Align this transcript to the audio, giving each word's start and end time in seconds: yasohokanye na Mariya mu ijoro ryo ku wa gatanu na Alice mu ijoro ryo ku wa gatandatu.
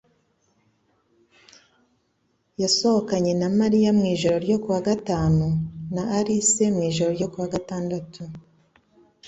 yasohokanye 2.61 3.33
na 3.41 3.47
Mariya 3.59 3.89
mu 3.97 4.03
ijoro 4.13 4.37
ryo 4.45 4.57
ku 4.63 4.67
wa 4.75 4.81
gatanu 4.89 5.45
na 5.95 6.03
Alice 6.17 6.63
mu 6.75 6.81
ijoro 6.89 7.11
ryo 7.17 7.27
ku 7.31 7.37
wa 7.43 7.49
gatandatu. 7.55 8.21